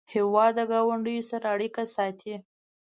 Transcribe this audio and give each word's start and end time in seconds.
هېواد 0.13 0.51
د 0.57 0.59
ګاونډیو 0.71 1.27
سره 1.31 1.45
اړیکې 1.55 1.83
ساتي. 1.95 2.35